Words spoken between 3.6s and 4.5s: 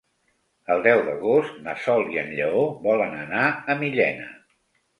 a Millena.